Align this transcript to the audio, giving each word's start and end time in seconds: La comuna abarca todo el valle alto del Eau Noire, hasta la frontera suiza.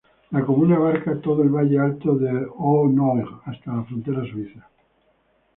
La 0.31 0.43
comuna 0.43 0.77
abarca 0.77 1.21
todo 1.21 1.43
el 1.43 1.49
valle 1.51 1.77
alto 1.77 2.15
del 2.17 2.39
Eau 2.47 2.87
Noire, 2.91 3.27
hasta 3.45 3.71
la 3.71 3.83
frontera 3.83 4.25
suiza. 4.25 4.67